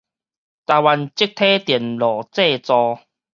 [0.03, 0.13] 台灣積體
[1.73, 3.01] 電路製造